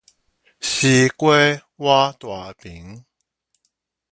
[0.03, 0.07] 西瓜
[1.77, 3.03] 倚大邊